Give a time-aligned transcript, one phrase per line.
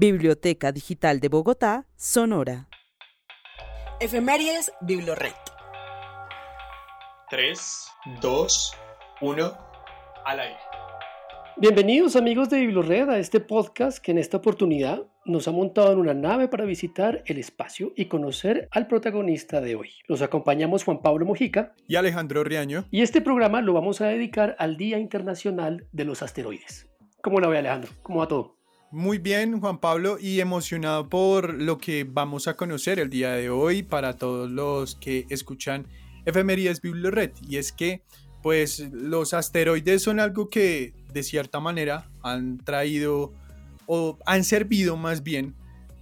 [0.00, 2.68] Biblioteca Digital de Bogotá, Sonora.
[3.98, 5.32] Efemérides Biblored.
[7.28, 7.88] 3,
[8.22, 8.72] 2,
[9.22, 9.58] 1,
[10.24, 10.56] al aire.
[11.56, 15.98] Bienvenidos amigos de Biblored a este podcast que en esta oportunidad nos ha montado en
[15.98, 19.90] una nave para visitar el espacio y conocer al protagonista de hoy.
[20.06, 22.84] Los acompañamos Juan Pablo Mojica y Alejandro Riaño.
[22.92, 26.88] Y este programa lo vamos a dedicar al Día Internacional de los Asteroides.
[27.20, 27.90] ¿Cómo la ve Alejandro?
[28.02, 28.57] ¿Cómo va todo?
[28.90, 33.50] Muy bien, Juan Pablo, y emocionado por lo que vamos a conocer el día de
[33.50, 35.86] hoy para todos los que escuchan
[36.24, 37.32] Efemerías Biblored.
[37.46, 38.00] Y es que,
[38.42, 43.34] pues, los asteroides son algo que, de cierta manera, han traído
[43.84, 45.54] o han servido más bien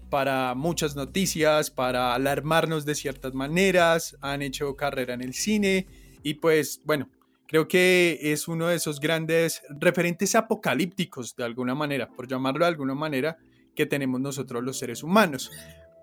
[0.09, 5.89] para muchas noticias, para alarmarnos de ciertas maneras, han hecho carrera en el cine
[6.23, 7.09] y pues bueno,
[7.49, 12.71] Creo que es uno de esos grandes referentes apocalípticos, de alguna manera, por llamarlo de
[12.71, 13.37] alguna manera,
[13.75, 15.51] que tenemos nosotros los seres humanos.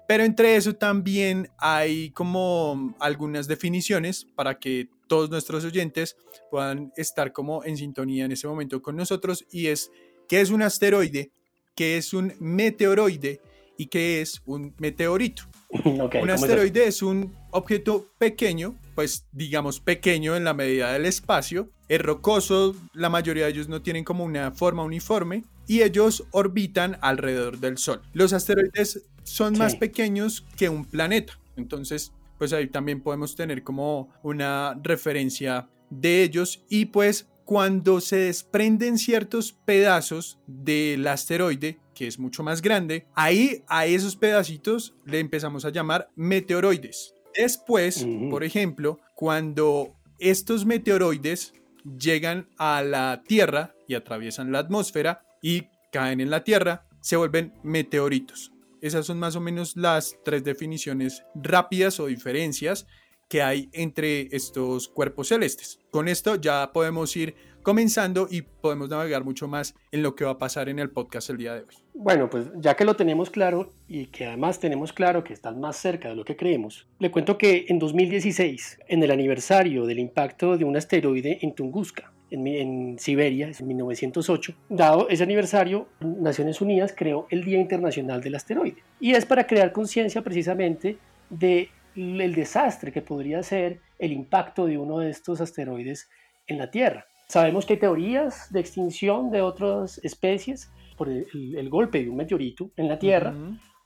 [0.08, 6.18] Pero entre eso también hay como algunas definiciones para que todos nuestros oyentes
[6.50, 9.92] puedan estar como en sintonía en ese momento con nosotros y es
[10.28, 11.32] qué es un asteroide,
[11.76, 13.42] qué es un meteoroide
[13.78, 15.44] y qué es un meteorito.
[16.22, 22.02] un asteroide es un objeto pequeño, pues digamos pequeño en la medida del espacio, es
[22.02, 27.60] rocoso, la mayoría de ellos no tienen como una forma uniforme y ellos orbitan alrededor
[27.60, 28.02] del Sol.
[28.14, 34.10] Los asteroides son más pequeños que un planeta, entonces pues ahí también podemos tener como
[34.22, 36.64] una referencia de ellos.
[36.70, 43.64] Y pues cuando se desprenden ciertos pedazos del asteroide, que es mucho más grande, ahí
[43.68, 47.14] a esos pedacitos le empezamos a llamar meteoroides.
[47.36, 51.54] Después, por ejemplo, cuando estos meteoroides
[51.98, 57.54] llegan a la Tierra y atraviesan la atmósfera y caen en la Tierra, se vuelven
[57.64, 58.52] meteoritos.
[58.82, 62.86] Esas son más o menos las tres definiciones rápidas o diferencias
[63.30, 65.80] que hay entre estos cuerpos celestes.
[65.92, 70.32] Con esto ya podemos ir comenzando y podemos navegar mucho más en lo que va
[70.32, 71.76] a pasar en el podcast el día de hoy.
[71.94, 75.78] Bueno, pues ya que lo tenemos claro y que además tenemos claro que están más
[75.78, 80.58] cerca de lo que creemos, le cuento que en 2016, en el aniversario del impacto
[80.58, 84.54] de un asteroide en Tunguska, en, en, Siberia, en 1908.
[84.70, 88.84] Dado ese aniversario, Naciones Unidas creó el Día Internacional del Asteroide.
[89.00, 90.98] Y es para crear conciencia precisamente
[91.30, 96.10] de el desastre que podría ser el impacto de uno de estos asteroides
[96.48, 97.06] en la Tierra.
[97.28, 102.72] Sabemos que hay teorías de extinción de otras especies por el, golpe de un meteorito
[102.78, 103.34] en la Tierra.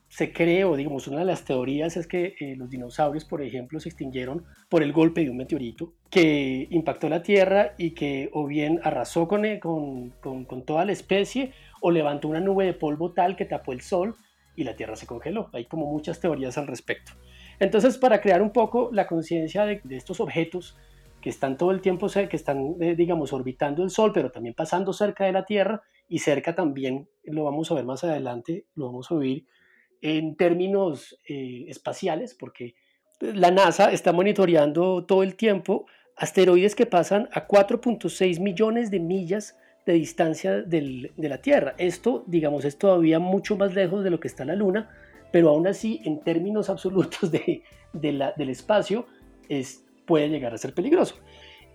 [0.09, 3.79] Se cree, o digamos, una de las teorías es que eh, los dinosaurios, por ejemplo,
[3.79, 8.47] se extinguieron por el golpe de un meteorito que impactó la Tierra y que o
[8.47, 11.51] bien arrasó con, eh, con, con, con toda la especie
[11.81, 14.15] o levantó una nube de polvo tal que tapó el Sol
[14.55, 15.49] y la Tierra se congeló.
[15.53, 17.13] Hay como muchas teorías al respecto.
[17.59, 20.77] Entonces, para crear un poco la conciencia de, estos objetos
[21.21, 24.93] que están todo el tiempo, que están, eh, digamos, orbitando el Sol, pero también pasando
[24.93, 29.11] cerca de la Tierra y cerca también, lo vamos a ver más adelante, lo vamos
[29.11, 29.45] a oír
[30.01, 32.75] en términos eh, espaciales, porque
[33.19, 39.55] la NASA está monitoreando todo el tiempo asteroides que pasan a 4.6 millones de millas
[39.85, 41.73] de distancia de la Tierra.
[41.77, 44.89] Esto, digamos, es todavía mucho más lejos de lo que está la Luna,
[45.31, 49.05] pero aún así, en términos absolutos de, del espacio,
[49.49, 51.15] es, puede llegar a ser peligroso.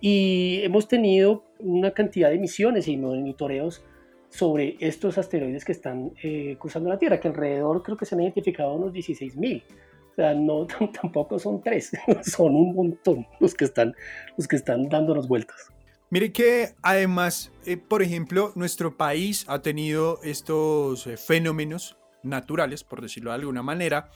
[0.01, 3.83] Y hemos tenido una cantidad de misiones y monitoreos
[4.29, 8.21] sobre estos asteroides que están eh, cruzando la Tierra, que alrededor creo que se han
[8.21, 9.63] identificado unos 16.000.
[10.11, 10.67] O sea, no,
[11.01, 11.91] tampoco son tres,
[12.23, 13.93] son un montón los que están,
[14.37, 15.71] los que están dándonos vueltas.
[16.09, 23.01] Mire que además, eh, por ejemplo, nuestro país ha tenido estos eh, fenómenos naturales, por
[23.01, 24.09] decirlo de alguna manera,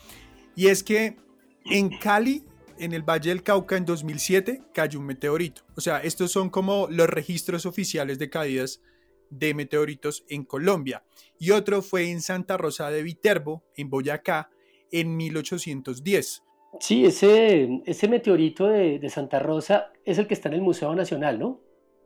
[0.56, 1.18] y es que
[1.66, 2.44] en Cali,
[2.80, 5.62] en el Valle del Cauca, en 2007, cayó un meteorito.
[5.76, 8.82] O sea, estos son como los registros oficiales de caídas
[9.30, 11.04] de meteoritos en Colombia.
[11.40, 14.50] Y otro fue en Santa Rosa de Viterbo, en Boyacá,
[14.92, 16.44] en 1810.
[16.80, 20.94] Sí, ese, ese meteorito de, de Santa Rosa es el que está en el Museo
[20.96, 21.62] Nacional, ¿no?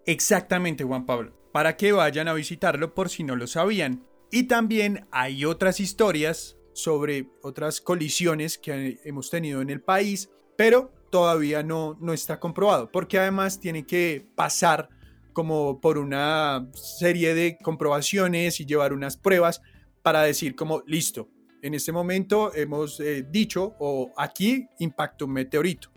[0.06, 1.33] Exactamente, Juan Pablo.
[1.51, 4.06] Para que vayan a visitarlo por si no lo sabían.
[4.31, 10.94] Y también hay otras historias sobre otras colisiones que hemos tenido en el país, pero
[11.12, 14.89] todavía no, no está comprobado, porque además tiene que pasar
[15.33, 19.62] como por una serie de comprobaciones y llevar unas pruebas
[20.01, 21.30] para decir como listo,
[21.62, 25.92] en este momento hemos eh, dicho o aquí impactó un meteorito.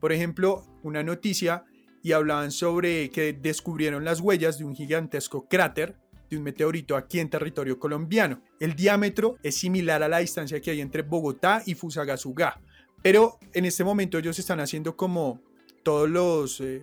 [0.00, 1.64] Por ejemplo, una noticia
[2.02, 5.96] y hablaban sobre que descubrieron las huellas de un gigantesco cráter
[6.30, 8.42] de un meteorito aquí en territorio colombiano.
[8.60, 12.60] El diámetro es similar a la distancia que hay entre Bogotá y Fusagasugá,
[13.02, 15.40] pero en este momento ellos están haciendo como
[15.82, 16.82] todos los eh,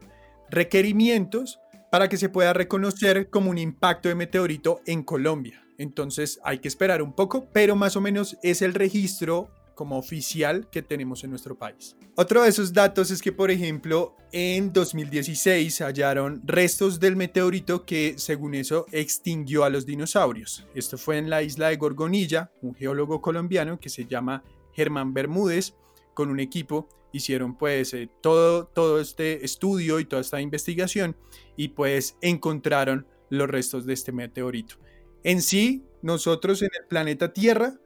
[0.49, 1.59] requerimientos
[1.91, 5.65] para que se pueda reconocer como un impacto de meteorito en Colombia.
[5.77, 9.49] Entonces hay que esperar un poco, pero más o menos es el registro
[9.81, 11.95] como oficial que tenemos en nuestro país.
[12.13, 18.13] Otro de esos datos es que, por ejemplo, en 2016 hallaron restos del meteorito que,
[18.19, 20.67] según eso, extinguió a los dinosaurios.
[20.75, 25.73] Esto fue en la isla de Gorgonilla, un geólogo colombiano que se llama Germán Bermúdez,
[26.13, 31.15] con un equipo hicieron pues eh, todo, todo este estudio y toda esta investigación
[31.57, 34.75] y pues encontraron los restos de este meteorito.
[35.23, 37.80] En sí, nosotros en el planeta Tierra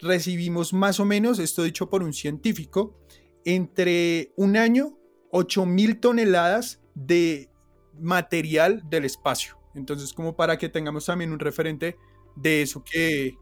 [0.00, 2.98] recibimos más o menos, esto dicho por un científico,
[3.44, 4.98] entre un año,
[5.30, 7.50] 8 mil toneladas de
[7.98, 9.58] material del espacio.
[9.74, 11.96] Entonces, como para que tengamos también un referente
[12.34, 13.34] de eso que,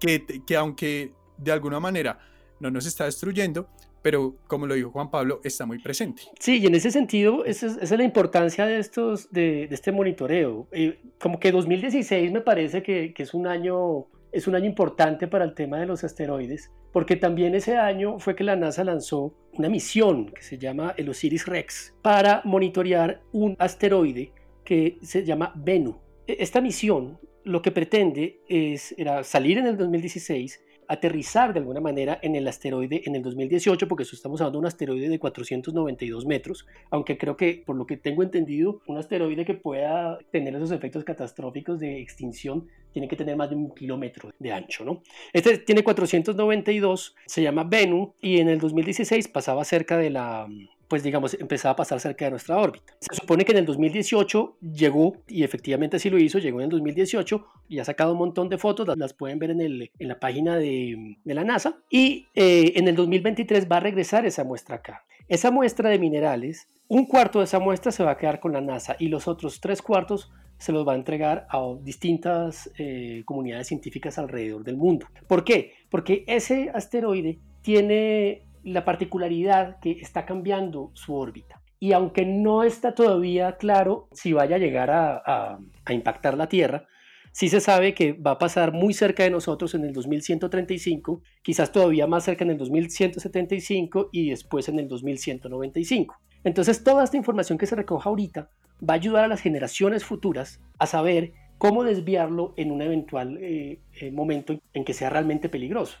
[0.00, 2.18] que, que aunque de alguna manera
[2.60, 3.68] no nos está destruyendo,
[4.04, 6.22] pero como lo dijo Juan Pablo, está muy presente.
[6.38, 10.68] Sí, y en ese sentido, esa es, la importancia de, estos, de, este monitoreo.
[10.72, 15.28] Eh, como que 2016 me parece que, que, es, un año, es un año importante
[15.28, 19.32] para el tema de los asteroides, porque también ese año fue que la NASA lanzó
[19.52, 24.32] una misión que se llama el Osiris Rex para monitorear un asteroide
[24.64, 25.96] que se llama Bennu.
[26.26, 32.18] E, esta misión lo que pretende es salir en el 2016 aterrizar de alguna manera
[32.22, 36.26] en el asteroide en el 2018, porque eso estamos hablando de un asteroide de 492
[36.26, 40.70] metros, aunque creo que por lo que tengo entendido, un asteroide que pueda tener esos
[40.70, 45.02] efectos catastróficos de extinción tiene que tener más de un kilómetro de ancho, ¿no?
[45.32, 50.46] Este tiene 492, se llama Bennu y en el 2016 pasaba cerca de la
[50.88, 52.94] pues digamos, empezaba a pasar cerca de nuestra órbita.
[53.00, 56.70] Se supone que en el 2018 llegó, y efectivamente así lo hizo, llegó en el
[56.70, 60.18] 2018 y ha sacado un montón de fotos, las, pueden ver en, el, en la
[60.18, 64.76] página de, de la NASA, y eh, en el 2023 va a regresar esa muestra
[64.76, 65.04] acá.
[65.28, 68.60] Esa muestra de minerales, un cuarto de esa muestra se va a quedar con la
[68.60, 73.66] NASA y los otros tres cuartos se los va a entregar a distintas eh, comunidades
[73.66, 75.06] científicas alrededor del mundo.
[75.26, 75.72] ¿Por qué?
[75.90, 81.60] Porque ese asteroide tiene la particularidad que está cambiando su órbita.
[81.78, 85.58] Y aunque no está todavía claro si vaya a llegar a,
[85.90, 86.86] impactar la Tierra,
[87.32, 91.72] sí se sabe que va a pasar muy cerca de nosotros en el 2135, quizás
[91.72, 96.16] todavía más cerca en el 2175 y después en el 2195.
[96.44, 98.48] Entonces toda esta información que se recoja ahorita
[98.88, 103.80] va a ayudar a las generaciones futuras a saber cómo desviarlo en un eventual eh,
[104.00, 105.98] eh, momento en que sea realmente peligroso.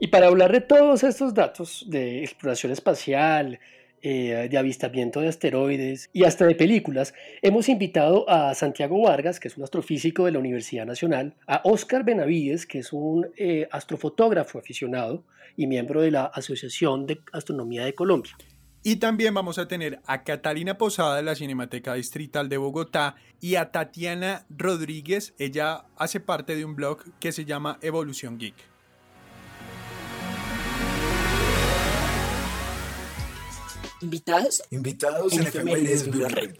[0.00, 3.58] Y para hablar de todos estos datos de exploración espacial,
[4.00, 9.48] eh, de avistamiento de asteroides y hasta de películas, hemos invitado a Santiago Vargas, que
[9.48, 14.60] es un astrofísico de la Universidad Nacional, a Oscar Benavides, que es un eh, astrofotógrafo
[14.60, 15.24] aficionado
[15.56, 18.36] y miembro de la Asociación de Astronomía de Colombia.
[18.84, 23.56] Y también vamos a tener a Catalina Posada de la Cinemateca Distrital de Bogotá y
[23.56, 25.34] a Tatiana Rodríguez.
[25.40, 28.77] Ella hace parte de un blog que se llama Evolución Geek.
[34.00, 34.62] Invitados.
[34.70, 36.56] Invitados en, en Red.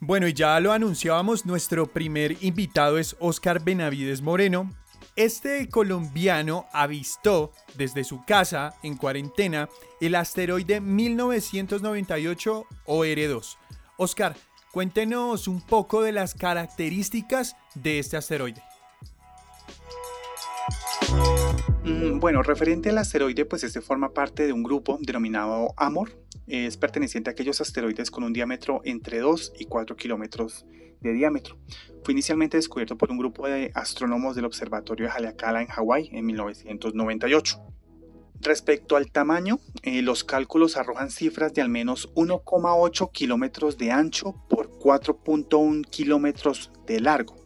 [0.00, 4.70] Bueno, y ya lo anunciábamos, nuestro primer invitado es Oscar Benavides Moreno.
[5.16, 9.68] Este colombiano avistó desde su casa en cuarentena
[10.00, 13.56] el asteroide 1998 OR2.
[13.96, 14.36] Oscar,
[14.72, 18.62] cuéntenos un poco de las características de este asteroide.
[21.86, 26.10] Bueno, referente al asteroide, pues este forma parte de un grupo denominado AMOR.
[26.48, 30.66] Es perteneciente a aquellos asteroides con un diámetro entre 2 y 4 kilómetros
[31.00, 31.56] de diámetro.
[32.02, 36.26] Fue inicialmente descubierto por un grupo de astrónomos del Observatorio de Haleakala en Hawái en
[36.26, 37.60] 1998.
[38.40, 44.34] Respecto al tamaño, eh, los cálculos arrojan cifras de al menos 1,8 kilómetros de ancho
[44.48, 47.45] por 4.1 kilómetros de largo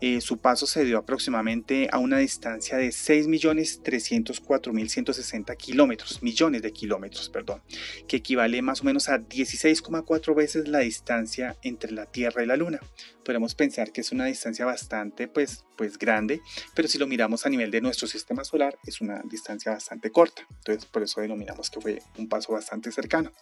[0.00, 7.30] eh, su paso se dio aproximadamente a una distancia de 6.304.160 kilómetros, millones de kilómetros,
[7.30, 7.62] perdón,
[8.06, 12.56] que equivale más o menos a 16,4 veces la distancia entre la Tierra y la
[12.56, 12.80] Luna.
[13.24, 16.42] Podemos pensar que es una distancia bastante pues, pues grande,
[16.74, 20.42] pero si lo miramos a nivel de nuestro sistema solar es una distancia bastante corta.
[20.50, 23.32] Entonces por eso denominamos que fue un paso bastante cercano.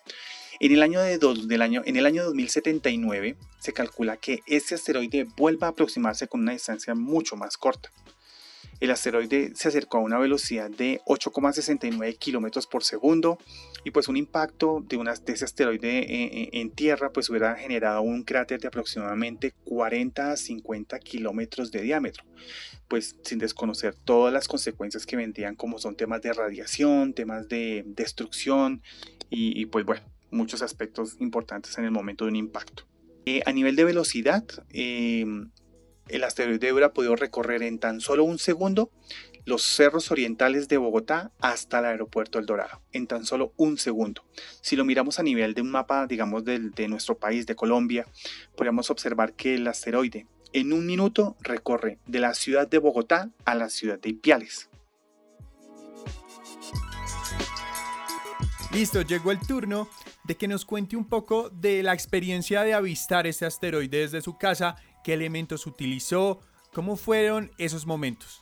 [0.61, 5.27] En el año, de del año, en el año 2079 se calcula que este asteroide
[5.37, 7.91] vuelva a aproximarse con una distancia mucho más corta.
[8.81, 13.39] El asteroide se acercó a una velocidad de 8,69 km por segundo
[13.85, 18.03] y pues un impacto de, una, de ese asteroide en, en, tierra pues hubiera generado
[18.03, 22.25] un cráter de aproximadamente 40 a 50 kilómetros de diámetro
[22.89, 27.85] pues sin desconocer todas las consecuencias que vendrían como son temas de radiación, temas de
[27.87, 28.83] destrucción
[29.31, 30.03] y, y pues bueno,
[30.35, 32.85] muchos aspectos importantes en el momento de un impacto.
[33.27, 35.25] Eh, a nivel de velocidad, eh,
[36.09, 38.91] el asteroide hubiera podido recorrer en tan solo un segundo
[39.47, 44.25] los cerros orientales de Bogotá hasta el aeropuerto El Dorado, en tan solo un segundo.
[44.61, 48.07] Si lo miramos a nivel de un mapa, digamos, de, de nuestro país, de Colombia,
[48.57, 53.55] podríamos observar que el asteroide en un minuto recorre de la ciudad de Bogotá a
[53.55, 54.71] la ciudad de Ipiales.
[58.73, 59.89] Listo, llegó el turno
[60.25, 64.37] de que nos cuente un poco de la experiencia de avistar este asteroide desde su
[64.37, 66.41] casa, qué elementos utilizó,
[66.73, 68.41] cómo fueron esos momentos.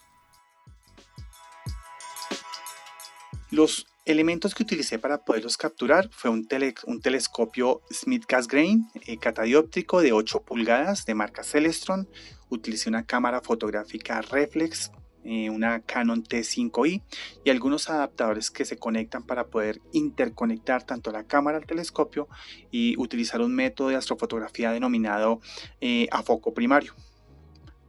[3.51, 9.19] Los elementos que utilicé para poderlos capturar fue un, tele, un telescopio Smith Cassegrain eh,
[9.19, 12.09] catadióptrico de 8 pulgadas de marca Celestron.
[12.49, 14.91] Utilicé una cámara fotográfica reflex,
[15.25, 17.03] eh, una Canon T5i
[17.45, 22.29] y algunos adaptadores que se conectan para poder interconectar tanto la cámara al telescopio
[22.71, 25.41] y utilizar un método de astrofotografía denominado
[25.81, 26.95] eh, a foco primario.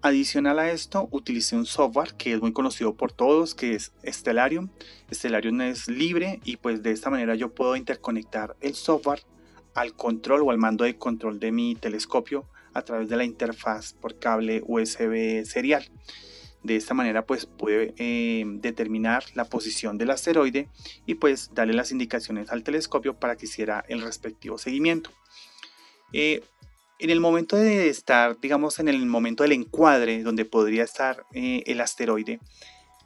[0.02, 4.70] Adicional a esto, utilicé un software que es muy conocido por todos, que es Stellarium.
[5.10, 9.24] Stellarium es libre y pues de esta manera yo puedo interconectar el software
[9.74, 13.94] al control o al mando de control de mi telescopio a través de la interfaz
[13.94, 15.90] por cable USB serial.
[16.64, 20.70] De esta manera pues pude eh, determinar la posición del asteroide
[21.06, 25.12] y pues darle las indicaciones al telescopio para que hiciera el respectivo seguimiento.
[26.14, 26.42] Eh,
[27.00, 31.64] en el momento de estar, digamos, en el momento del encuadre donde podría estar eh,
[31.66, 32.40] el asteroide,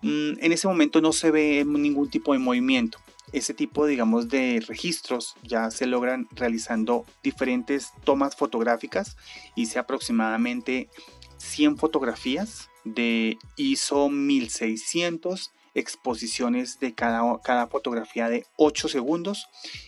[0.04, 3.00] mm, en ese momento no se ve ningún tipo de movimiento.
[3.34, 9.18] Ese tipo, digamos, de registros ya se logran realizando diferentes tomas fotográficas.
[9.56, 10.90] Hice aproximadamente
[11.38, 19.48] 100 fotografías de ISO 1600 exposiciones de cada, fotografía de 8 segundos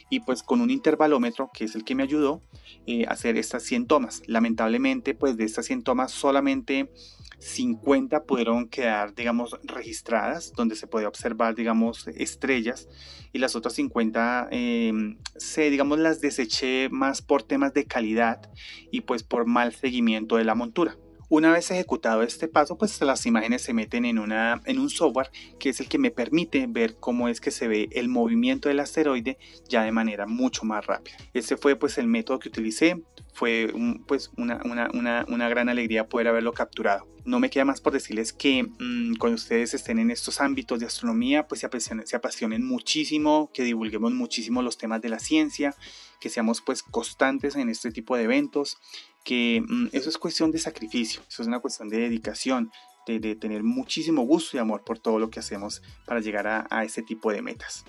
[0.10, 2.44] y pues con un intervalómetro que es el que me ayudó
[2.86, 4.22] eh, a hacer estas 100 tomas.
[4.28, 6.92] Lamentablemente pues de estas 100 tomas solamente
[7.40, 12.88] 50 pudieron quedar digamos registradas donde se podía observar digamos estrellas
[13.34, 14.92] y las otras 50 eh,
[15.38, 18.52] se digamos las deseché más por temas de calidad
[18.92, 20.98] y pues por mal seguimiento de la montura.
[21.32, 25.30] Una vez ejecutado este paso, pues las imágenes se meten en, una, en un software
[25.60, 28.80] que es el que me permite ver cómo es que se ve el movimiento del
[28.80, 31.18] asteroide ya de manera mucho más rápida.
[31.36, 33.04] Ese fue pues el método que utilicé.
[33.40, 33.74] Fue
[34.06, 37.08] pues una, una, una, una, gran alegría poder haberlo capturado.
[37.24, 40.86] No me queda más por decirles que mmm, cuando ustedes estén en estos ámbitos de
[40.86, 45.74] astronomía, pues se apasionen, se apasionen muchísimo, que divulguemos muchísimo los temas de la ciencia,
[46.20, 48.78] que seamos pues constantes en este tipo de eventos,
[49.24, 52.72] que mm, eso es cuestión de sacrificio, eso es una cuestión de dedicación,
[53.08, 57.04] de, tener muchísimo gusto y amor por todo lo que hacemos para llegar a ese
[57.04, 57.86] tipo de metas.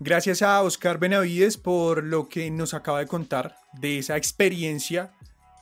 [0.00, 5.12] Gracias a Oscar Benavides por lo que nos acaba de contar de esa experiencia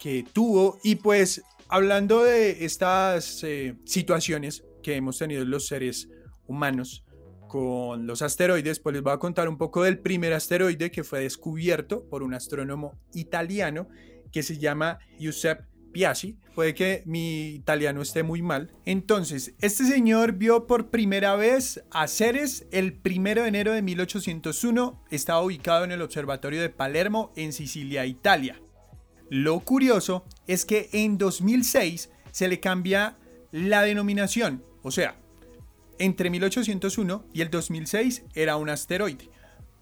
[0.00, 0.79] que tuvo.
[0.83, 6.09] Y pues hablando de estas eh, situaciones que hemos tenido los seres
[6.47, 7.05] humanos
[7.47, 11.21] con los asteroides, pues les voy a contar un poco del primer asteroide que fue
[11.21, 13.88] descubierto por un astrónomo italiano
[14.33, 16.37] que se llama Giuseppe Piazzi.
[16.54, 18.72] Puede que mi italiano esté muy mal.
[18.84, 25.02] Entonces, este señor vio por primera vez a Ceres el 1 de enero de 1801.
[25.11, 28.61] Estaba ubicado en el Observatorio de Palermo, en Sicilia, Italia.
[29.30, 33.16] Lo curioso es que en 2006 se le cambia
[33.50, 34.62] la denominación.
[34.82, 35.16] O sea,
[35.99, 39.30] entre 1801 y el 2006 era un asteroide.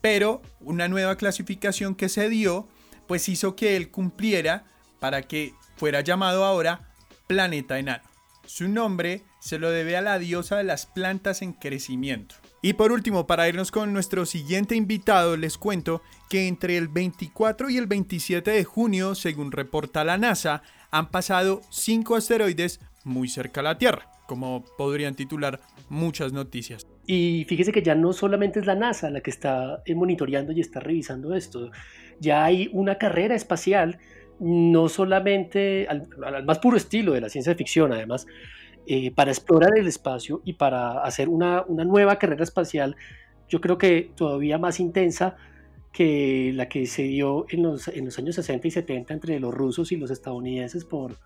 [0.00, 2.69] Pero una nueva clasificación que se dio
[3.07, 4.64] pues hizo que él cumpliera
[5.00, 6.91] para que fuera llamado ahora
[7.27, 8.05] planeta enano.
[8.45, 12.35] Su nombre se lo debe a la diosa de las plantas en crecimiento.
[12.61, 17.71] Y por último, para irnos con nuestro siguiente invitado, les cuento que entre el 24
[17.71, 23.61] y el 27 de junio, según reporta la NASA, han pasado cinco asteroides muy cerca
[23.61, 26.87] a la Tierra, como podrían titular muchas noticias.
[27.07, 30.79] Y fíjese que ya no solamente es la NASA la que está monitoreando y está
[30.79, 31.71] revisando esto
[32.21, 33.99] ya hay una carrera espacial,
[34.41, 36.09] no solamente al,
[36.45, 38.27] más puro estilo de la ciencia ficción, además,
[38.87, 42.97] eh, para explorar el espacio y para hacer una, una, nueva carrera espacial,
[43.49, 45.37] yo creo que todavía más intensa
[45.93, 49.53] que la que se dio en los, en los años 60 y 70 entre los
[49.53, 51.17] rusos y los estadounidenses por,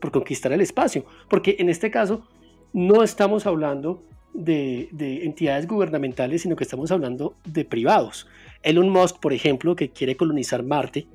[0.00, 1.04] por conquistar el espacio.
[1.30, 2.26] Porque en este caso
[2.72, 4.02] no estamos hablando
[4.32, 8.26] de, de, entidades gubernamentales, sino que estamos hablando de privados.
[8.62, 11.06] Elon Musk, por ejemplo, que quiere colonizar Marte,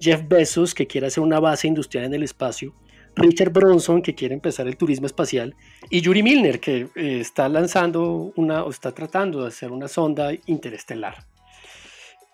[0.00, 2.74] Jeff Bezos, que quiere hacer una base industrial en el espacio,
[3.16, 5.54] Richard Bronson, que quiere empezar el turismo espacial,
[5.88, 10.32] y Yuri Milner, que eh, está lanzando una, o está tratando de hacer una sonda
[10.46, 11.24] interestelar.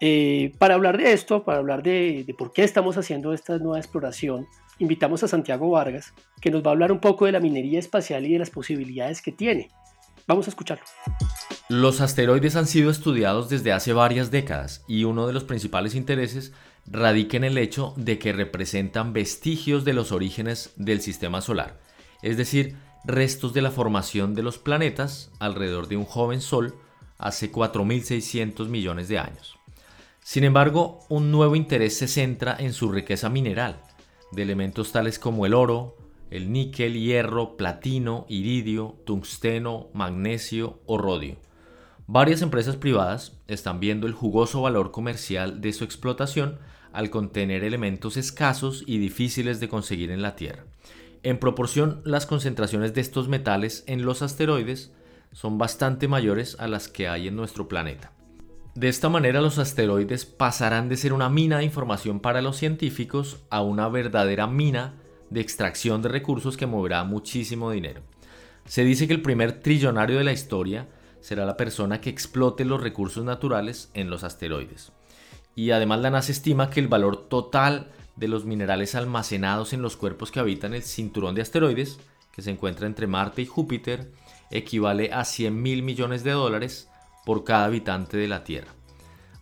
[0.00, 3.79] Eh, para hablar de esto, para hablar de, de, por qué estamos haciendo esta nueva
[3.79, 4.47] exploración,
[4.79, 8.25] invitamos a Santiago Vargas, que nos va a hablar un poco de la minería espacial
[8.25, 9.71] y de las posibilidades que tiene.
[10.26, 10.85] Vamos a escucharlo.
[11.69, 16.52] Los asteroides han sido estudiados desde hace varias décadas y uno de los principales intereses
[16.87, 21.81] radica en el hecho de que representan vestigios de los orígenes del sistema solar,
[22.23, 26.75] es decir, restos de la formación de los planetas alrededor de un joven Sol
[27.19, 29.59] hace 4.600 millones de años.
[30.23, 33.83] Sin embargo, un nuevo interés se centra en su riqueza mineral,
[34.33, 35.97] de elementos tales como el oro,
[36.31, 41.37] el níquel, hierro, platino, iridio, tungsteno, magnesio o rodio.
[42.12, 46.59] Varias empresas privadas están viendo el jugoso valor comercial de su explotación
[46.93, 50.64] al contener elementos escasos y difíciles de conseguir en la Tierra.
[51.23, 54.93] En proporción, las concentraciones de estos metales en los asteroides
[55.31, 58.11] son bastante mayores a las que hay en nuestro planeta.
[58.75, 63.38] De esta manera los asteroides pasarán de ser una mina de información para los científicos
[63.50, 64.95] a una verdadera mina
[65.31, 68.00] de extracción de recursos que moverá muchísimo dinero.
[68.64, 70.88] Se dice que el primer trillonario de la historia
[71.21, 74.93] será la persona que explote los recursos naturales en los asteroides.
[75.55, 79.97] Y además la NASA estima que el valor total de los minerales almacenados en los
[79.97, 81.99] cuerpos que habitan el cinturón de asteroides,
[82.33, 84.12] que se encuentra entre Marte y Júpiter,
[84.50, 86.89] equivale a 100 mil millones de dólares
[87.25, 88.73] por cada habitante de la Tierra.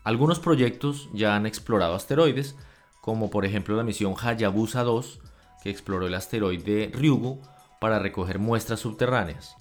[0.04, 2.56] Algunos proyectos ya han explorado asteroides,
[3.00, 5.20] como por ejemplo la misión Hayabusa 2,
[5.62, 7.42] que exploró el asteroide Ryugu
[7.80, 9.56] para recoger muestras subterráneas,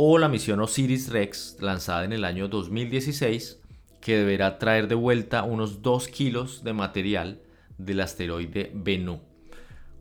[0.00, 3.58] o la misión Osiris Rex, lanzada en el año 2016,
[4.00, 7.40] que deberá traer de vuelta unos 2 kilos de material
[7.78, 9.18] del asteroide Bennu.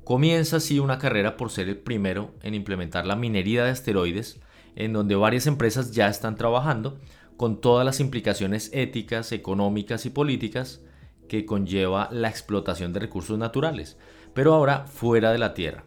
[0.03, 4.39] Comienza así una carrera por ser el primero en implementar la minería de asteroides,
[4.75, 6.99] en donde varias empresas ya están trabajando,
[7.35, 10.79] con todas las implicaciones éticas, económicas y políticas
[11.27, 13.97] que conlleva la explotación de recursos naturales,
[14.35, 15.85] pero ahora fuera de la Tierra.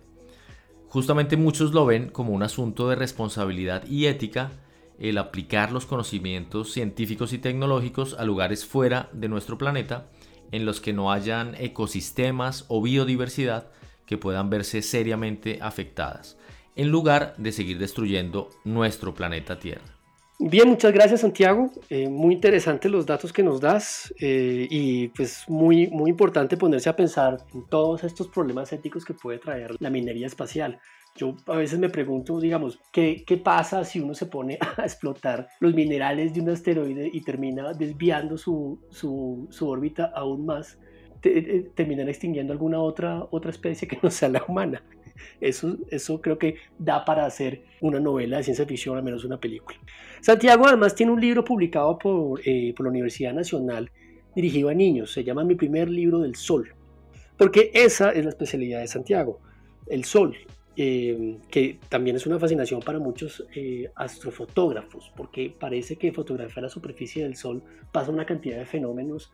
[0.91, 4.51] Justamente muchos lo ven como un asunto de responsabilidad y ética
[4.99, 10.11] el aplicar los conocimientos científicos y tecnológicos a lugares fuera de nuestro planeta
[10.51, 13.71] en los que no hayan ecosistemas o biodiversidad
[14.05, 16.37] que puedan verse seriamente afectadas,
[16.75, 20.00] en lugar de seguir destruyendo nuestro planeta Tierra.
[20.43, 21.71] Bien, muchas gracias Santiago.
[21.91, 26.89] Eh, muy interesantes los datos que nos das eh, y pues muy, muy importante ponerse
[26.89, 30.81] a pensar en todos estos problemas éticos que puede traer la minería espacial.
[31.15, 35.47] Yo a veces me pregunto, digamos, ¿qué, ¿qué, pasa si uno se pone a explotar
[35.61, 40.79] los minerales de un asteroide y termina desviando su, su, su órbita aún más?
[41.21, 44.83] Te, terminan extinguiendo alguna otra, otra especie que no sea la humana.
[45.41, 49.39] Eso, eso creo que da para hacer una novela de ciencia ficción, al menos una
[49.39, 49.79] película.
[50.21, 53.91] Santiago además tiene un libro publicado por, eh, por la Universidad Nacional
[54.35, 55.13] dirigido a niños.
[55.13, 56.75] Se llama Mi primer libro del Sol.
[57.37, 59.41] Porque esa es la especialidad de Santiago,
[59.87, 60.37] el Sol.
[60.77, 66.69] Eh, que también es una fascinación para muchos eh, astrofotógrafos, porque parece que fotografiar la
[66.71, 69.33] superficie del Sol pasa una cantidad de fenómenos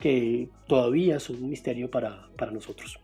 [0.00, 2.98] que todavía son un misterio para, para nosotros.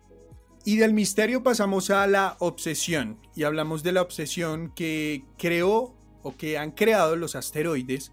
[0.67, 6.35] Y del misterio pasamos a la obsesión, y hablamos de la obsesión que creó o
[6.37, 8.13] que han creado los asteroides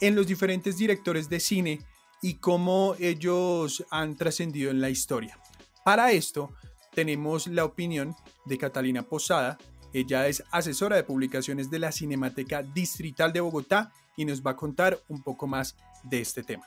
[0.00, 1.78] en los diferentes directores de cine
[2.20, 5.38] y cómo ellos han trascendido en la historia.
[5.84, 6.50] Para esto
[6.94, 9.56] tenemos la opinión de Catalina Posada.
[9.92, 14.56] Ella es asesora de publicaciones de la Cinemateca Distrital de Bogotá y nos va a
[14.56, 16.66] contar un poco más de este tema.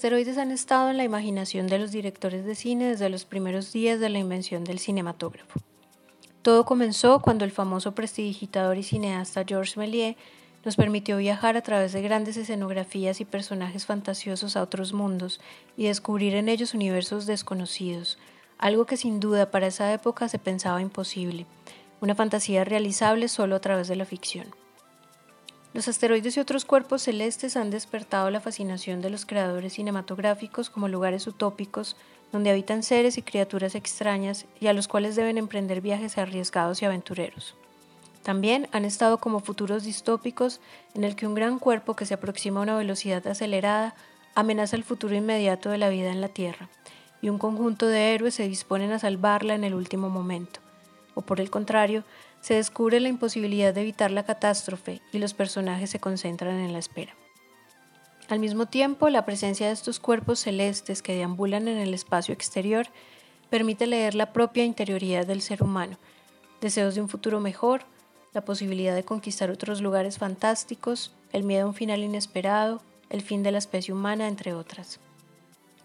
[0.00, 4.00] Asteroides han estado en la imaginación de los directores de cine desde los primeros días
[4.00, 5.60] de la invención del cinematógrafo.
[6.40, 10.16] Todo comenzó cuando el famoso prestidigitador y cineasta Georges Méliès
[10.64, 15.38] nos permitió viajar a través de grandes escenografías y personajes fantasiosos a otros mundos
[15.76, 18.16] y descubrir en ellos universos desconocidos,
[18.56, 21.44] algo que sin duda para esa época se pensaba imposible,
[22.00, 24.46] una fantasía realizable solo a través de la ficción.
[25.72, 30.88] Los asteroides y otros cuerpos celestes han despertado la fascinación de los creadores cinematográficos como
[30.88, 31.96] lugares utópicos
[32.32, 36.86] donde habitan seres y criaturas extrañas y a los cuales deben emprender viajes arriesgados y
[36.86, 37.54] aventureros.
[38.24, 40.60] También han estado como futuros distópicos
[40.94, 43.94] en el que un gran cuerpo que se aproxima a una velocidad acelerada
[44.34, 46.68] amenaza el futuro inmediato de la vida en la Tierra,
[47.22, 50.60] y un conjunto de héroes se disponen a salvarla en el último momento.
[51.14, 52.04] O por el contrario,
[52.40, 56.78] se descubre la imposibilidad de evitar la catástrofe y los personajes se concentran en la
[56.78, 57.14] espera.
[58.28, 62.86] Al mismo tiempo, la presencia de estos cuerpos celestes que deambulan en el espacio exterior
[63.50, 65.98] permite leer la propia interioridad del ser humano,
[66.60, 67.82] deseos de un futuro mejor,
[68.32, 73.42] la posibilidad de conquistar otros lugares fantásticos, el miedo a un final inesperado, el fin
[73.42, 75.00] de la especie humana, entre otras.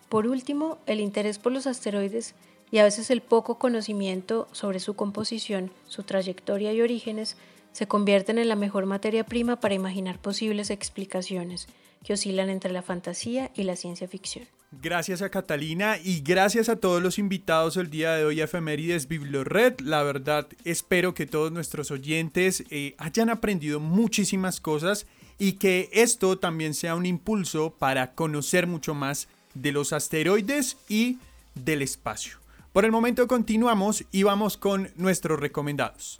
[0.10, 2.36] Por último, el interés por los asteroides
[2.72, 7.38] y a veces el poco conocimiento sobre su composición, su trayectoria y orígenes
[7.72, 11.68] se convierten en la mejor materia prima para imaginar posibles explicaciones
[12.04, 14.46] que oscilan entre la fantasía y la ciencia ficción.
[14.82, 19.08] Gracias a Catalina y gracias a todos los invitados el día de hoy a Efemérides
[19.08, 19.80] Biblored.
[19.82, 26.38] La verdad, espero que todos nuestros oyentes eh, hayan aprendido muchísimas cosas y que esto
[26.38, 31.20] también sea un impulso para conocer mucho más de los asteroides y
[31.56, 32.45] del espacio.
[32.76, 36.20] Por el momento continuamos y vamos con nuestros recomendados.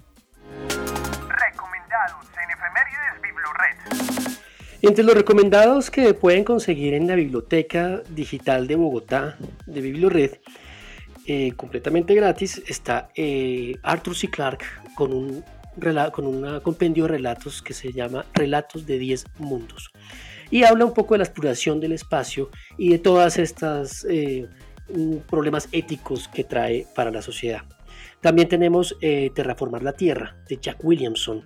[0.70, 4.40] Recomendados en Efemérides Biblored.
[4.82, 10.40] Entre los recomendados que pueden conseguir en la Biblioteca Digital de Bogotá de Biblored,
[11.28, 14.30] eh, completamente gratis, está eh, Arthur C.
[14.30, 14.66] Clarke
[14.96, 15.44] con un,
[16.14, 19.92] con un compendio de relatos que se llama Relatos de 10 Mundos.
[20.50, 24.48] Y habla un poco de la exploración del espacio y de todas estas eh,
[25.30, 27.64] problemas éticos que trae para la sociedad.
[28.22, 31.44] También tenemos eh, Terraformar la Tierra de Jack Williamson,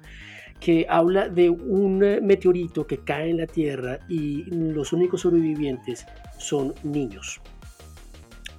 [0.60, 6.06] que habla de un meteorito que cae en la Tierra y los únicos sobrevivientes
[6.38, 7.42] son niños.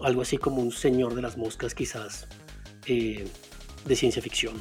[0.02, 2.26] Algo así como un señor de las moscas quizás
[2.86, 3.26] eh,
[3.84, 4.54] de ciencia ficción.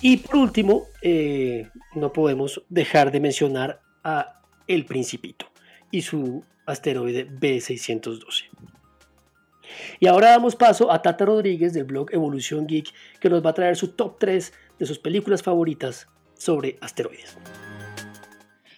[0.00, 5.46] Y por último, eh, no podemos dejar de mencionar a El Principito
[5.90, 8.69] y su asteroide B612.
[9.98, 13.54] Y ahora damos paso a Tata Rodríguez del blog Evolución Geek, que nos va a
[13.54, 17.36] traer su top 3 de sus películas favoritas sobre asteroides.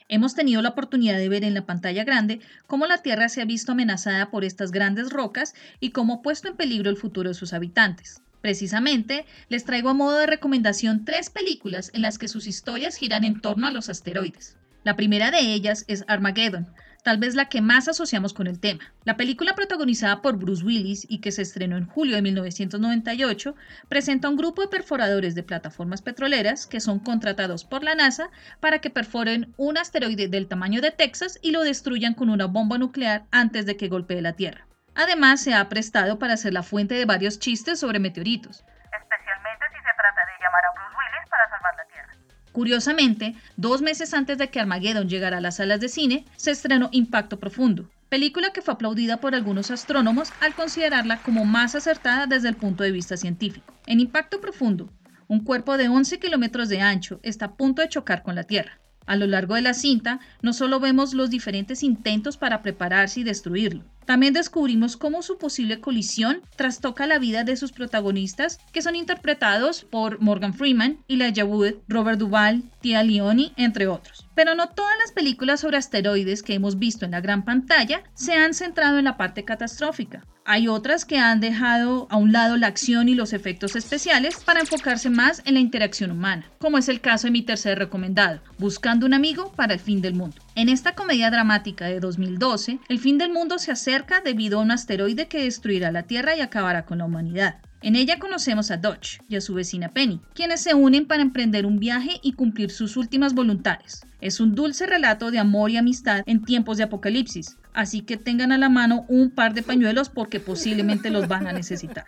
[0.08, 3.46] Hemos tenido la oportunidad de ver en la pantalla grande cómo la Tierra se ha
[3.46, 7.34] visto amenazada por estas grandes rocas y cómo ha puesto en peligro el futuro de
[7.34, 8.20] sus habitantes.
[8.42, 13.24] Precisamente, les traigo a modo de recomendación tres películas en las que sus historias giran
[13.24, 14.58] en torno a los asteroides.
[14.84, 16.66] La primera de ellas es Armageddon,
[17.02, 18.92] tal vez la que más asociamos con el tema.
[19.04, 23.54] La película protagonizada por Bruce Willis y que se estrenó en julio de 1998
[23.88, 28.78] presenta un grupo de perforadores de plataformas petroleras que son contratados por la NASA para
[28.78, 33.24] que perforen un asteroide del tamaño de Texas y lo destruyan con una bomba nuclear
[33.30, 34.66] antes de que golpee la Tierra.
[34.94, 39.78] Además, se ha prestado para ser la fuente de varios chistes sobre meteoritos, especialmente si
[39.78, 42.11] se trata de llamar a Bruce Willis para salvar la Tierra.
[42.52, 46.90] Curiosamente, dos meses antes de que Armageddon llegara a las salas de cine, se estrenó
[46.92, 52.50] Impacto Profundo, película que fue aplaudida por algunos astrónomos al considerarla como más acertada desde
[52.50, 53.72] el punto de vista científico.
[53.86, 54.90] En Impacto Profundo,
[55.28, 58.81] un cuerpo de 11 kilómetros de ancho está a punto de chocar con la Tierra.
[59.06, 63.24] A lo largo de la cinta, no solo vemos los diferentes intentos para prepararse y
[63.24, 68.96] destruirlo, también descubrimos cómo su posible colisión trastoca la vida de sus protagonistas, que son
[68.96, 74.26] interpretados por Morgan Freeman, Elijah Wood, Robert Duvall, Tia Leoni, entre otros.
[74.34, 78.34] Pero no todas las películas sobre asteroides que hemos visto en la gran pantalla se
[78.34, 80.24] han centrado en la parte catastrófica.
[80.44, 84.58] Hay otras que han dejado a un lado la acción y los efectos especiales para
[84.58, 89.06] enfocarse más en la interacción humana, como es el caso de mi tercer recomendado, Buscando
[89.06, 90.36] un amigo para el fin del mundo.
[90.56, 94.72] En esta comedia dramática de 2012, el fin del mundo se acerca debido a un
[94.72, 97.60] asteroide que destruirá la Tierra y acabará con la humanidad.
[97.80, 101.66] En ella conocemos a Dodge y a su vecina Penny, quienes se unen para emprender
[101.66, 104.06] un viaje y cumplir sus últimas voluntades.
[104.22, 108.52] Es un dulce relato de amor y amistad en tiempos de apocalipsis, así que tengan
[108.52, 112.04] a la mano un par de pañuelos porque posiblemente los van a necesitar.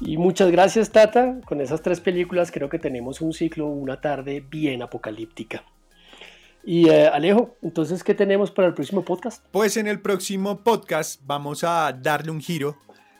[0.00, 4.46] Y muchas gracias Tata, con esas tres películas creo que tenemos un ciclo, una tarde
[4.48, 5.64] bien apocalíptica.
[6.62, 9.44] Y eh, Alejo, entonces, ¿qué tenemos para el próximo podcast?
[9.50, 12.78] Pues en el próximo podcast vamos a darle un giro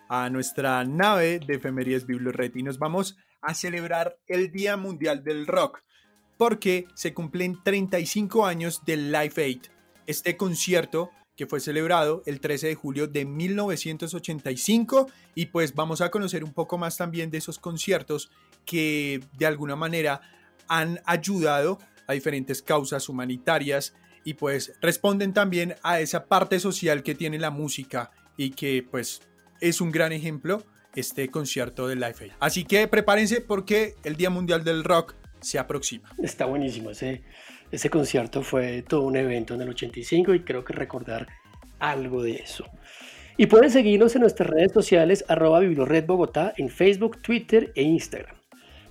[0.08, 5.48] a nuestra nave de efemerías Biblored y nos vamos a celebrar el Día Mundial del
[5.48, 5.82] Rock
[6.36, 9.62] porque se cumplen 35 años del Live Aid,
[10.06, 16.10] este concierto que fue celebrado el 13 de julio de 1985 y pues vamos a
[16.10, 18.30] conocer un poco más también de esos conciertos
[18.64, 20.20] que de alguna manera
[20.68, 23.94] han ayudado a diferentes causas humanitarias
[24.24, 29.20] y pues responden también a esa parte social que tiene la música y que pues
[29.60, 32.32] es un gran ejemplo este concierto de Life Aid.
[32.38, 35.14] Así que prepárense porque el Día Mundial del Rock
[35.44, 36.10] se aproxima.
[36.22, 37.22] Está buenísimo, ese,
[37.70, 41.28] ese concierto fue todo un evento en el 85 y creo que recordar
[41.78, 42.64] algo de eso.
[43.36, 48.36] Y pueden seguirnos en nuestras redes sociales arroba Biblored Bogotá en Facebook, Twitter e Instagram.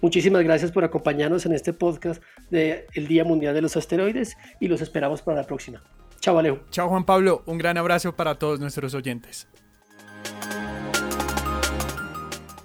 [0.01, 4.81] Muchísimas gracias por acompañarnos en este podcast del Día Mundial de los Asteroides y los
[4.81, 5.81] esperamos para la próxima.
[6.19, 6.59] Chao, Alejo.
[6.71, 7.43] Chao, Juan Pablo.
[7.45, 9.47] Un gran abrazo para todos nuestros oyentes.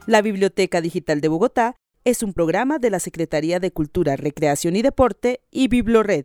[0.07, 1.77] La Biblioteca Digital de Bogotá
[2.09, 6.25] es un programa de la Secretaría de Cultura, Recreación y Deporte y Biblored.